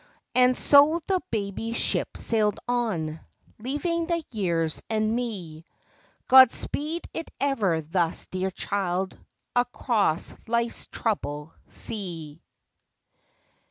And 0.33 0.57
so 0.57 0.99
the 1.07 1.21
baby's 1.29 1.77
ship 1.77 2.17
sailed 2.17 2.57
on 2.67 3.19
Leaving 3.59 4.07
the 4.07 4.23
years 4.31 4.81
and 4.89 5.15
me; 5.15 5.63
God 6.27 6.49
speed 6.51 7.07
it 7.13 7.29
ever 7.39 7.81
thus 7.81 8.25
dear 8.25 8.49
child, 8.49 9.15
Across 9.55 10.47
life's 10.47 10.87
troubled 10.87 11.51
sea. 11.67 12.41